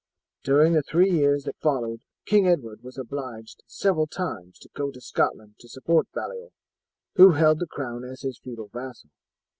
During 0.43 0.73
the 0.73 0.81
three 0.81 1.11
years 1.11 1.43
that 1.43 1.59
followed 1.61 2.01
King 2.25 2.47
Edward 2.47 2.81
was 2.81 2.97
obliged 2.97 3.61
several 3.67 4.07
times 4.07 4.57
to 4.57 4.69
go 4.73 4.89
to 4.89 4.99
Scotland 4.99 5.57
to 5.59 5.69
support 5.69 6.07
Baliol, 6.11 6.53
who 7.17 7.33
held 7.33 7.59
the 7.59 7.67
crown 7.67 8.03
as 8.03 8.21
his 8.21 8.39
feudal 8.39 8.69
vassal. 8.73 9.11